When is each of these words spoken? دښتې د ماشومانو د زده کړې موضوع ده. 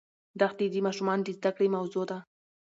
دښتې 0.39 0.65
د 0.71 0.75
ماشومانو 0.85 1.25
د 1.25 1.29
زده 1.37 1.51
کړې 1.55 1.67
موضوع 1.75 2.03
ده. 2.11 2.17